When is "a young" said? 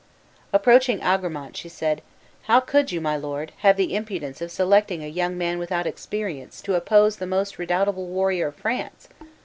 5.03-5.37